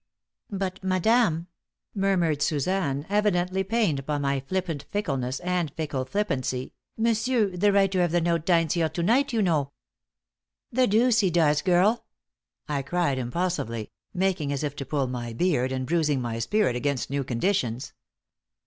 "But, 0.49 0.83
madame," 0.83 1.45
murmured 1.93 2.41
Suzanne, 2.41 3.05
evidently 3.07 3.63
pained 3.63 4.03
by 4.03 4.17
my 4.17 4.39
flippant 4.39 4.87
fickleness 4.89 5.39
and 5.41 5.69
fickle 5.75 6.05
flippancy, 6.05 6.73
"monsieur, 6.97 7.55
the 7.55 7.71
writer 7.71 8.01
of 8.01 8.09
the 8.09 8.19
note, 8.19 8.43
dines 8.43 8.73
here 8.73 8.89
to 8.89 9.03
night, 9.03 9.31
you 9.31 9.43
know." 9.43 9.73
"The 10.71 10.87
deuce 10.87 11.19
he 11.19 11.29
does, 11.29 11.61
girl!" 11.61 12.03
I 12.67 12.81
cried, 12.81 13.19
impulsively, 13.19 13.91
making 14.11 14.51
as 14.51 14.63
if 14.63 14.75
to 14.77 14.87
pull 14.87 15.05
my 15.05 15.33
beard, 15.33 15.71
and 15.71 15.85
bruising 15.85 16.19
my 16.19 16.39
spirit 16.39 16.75
against 16.75 17.11
new 17.11 17.23
conditions. 17.23 17.93